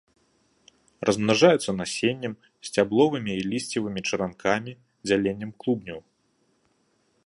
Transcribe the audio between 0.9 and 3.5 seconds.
Размнажаюцца насеннем, сцябловымі і